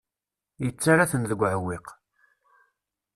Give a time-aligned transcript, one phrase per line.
[0.63, 1.87] Yettarra-ten deg uɛewwiq.